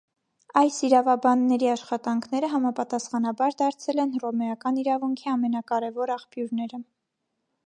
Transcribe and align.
Այս 0.61 0.77
իրավաբանների 0.85 1.69
աշխատանքները 1.73 2.49
համապատասխանաբար 2.55 3.55
դարձել 3.63 4.03
են 4.07 4.17
հռոմեական 4.17 4.83
իրավունքի 4.87 5.33
ամենակարևոր 5.37 6.19
աղբյուրները։ 6.21 6.87